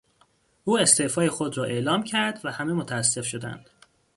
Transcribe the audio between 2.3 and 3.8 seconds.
و همه متاسف شدند.